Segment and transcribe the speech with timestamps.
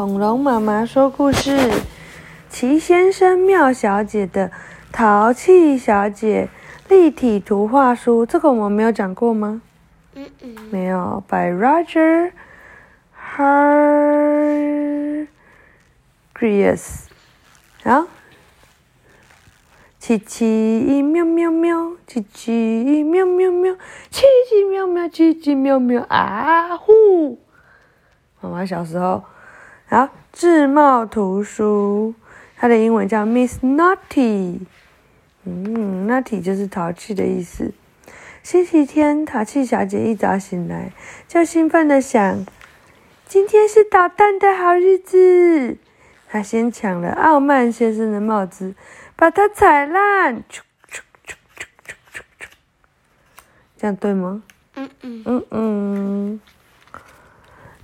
[0.00, 1.70] 恐龙妈妈说故事：
[2.48, 4.50] 奇先生妙小姐的
[4.90, 6.48] 淘气小姐
[6.88, 9.60] 立体图画书，这个我们没有讲过吗？
[10.14, 11.22] 嗯嗯，没有。
[11.28, 12.32] By Roger
[13.36, 14.70] Hargreaves。
[17.84, 18.06] 好，
[19.98, 23.74] 奇奇妙妙妙，奇奇妙妙妙，
[24.10, 27.38] 奇奇妙妙，奇奇妙妙啊呼！
[28.40, 29.24] 妈妈小时候，
[29.90, 32.14] 好，智茂图书，
[32.56, 34.60] 它的英文叫 Miss Naughty，
[35.42, 37.72] 嗯，Naughty 就是淘气的意思。
[38.44, 40.92] 星期天，淘气小姐一早醒来，
[41.26, 42.46] 就兴奋的想，
[43.26, 45.76] 今天是捣蛋的好日子。
[46.28, 48.76] 她先抢了傲慢先生的帽子，
[49.16, 50.44] 把它踩烂，
[53.76, 54.44] 这样对吗？
[54.76, 56.40] 嗯嗯，嗯嗯。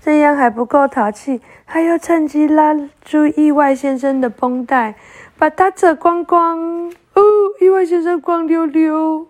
[0.07, 2.73] 这样还不够淘气，还要趁机拉
[3.05, 4.95] 住意外先生的绷带，
[5.37, 6.93] 把它扯光光。
[7.15, 7.23] 哦，
[7.61, 9.27] 意外先生光溜溜。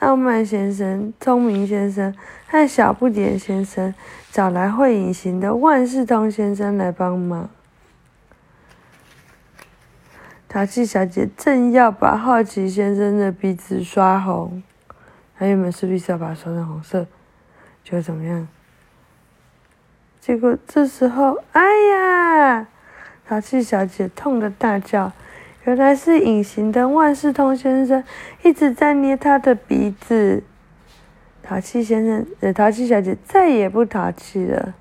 [0.00, 2.14] 傲慢先生、聪明先生
[2.46, 3.94] 和小不点先生
[4.30, 7.48] 找来会隐形的万事通先生来帮忙。
[10.46, 14.62] 淘气小姐正要把好奇先生的鼻子刷红。
[15.38, 17.06] 他原本是绿色，把它刷成红色，
[17.84, 18.48] 觉得怎么样？
[20.20, 22.68] 结果这时候，哎呀！
[23.28, 25.12] 淘气小姐痛的大叫，
[25.64, 28.02] 原来是隐形的万事通先生
[28.42, 30.42] 一直在捏她的鼻子。
[31.42, 34.74] 淘气先生，呃，淘气小姐再也不淘气了。